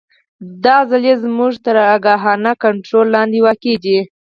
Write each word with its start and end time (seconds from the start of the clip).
دا 0.63 0.73
عضلې 0.83 1.13
زموږ 1.23 1.51
تر 1.65 1.75
آګاهانه 1.95 2.51
کنترول 2.63 3.07
لاندې 3.15 3.39
واقع 3.45 3.75
دي. 3.83 3.99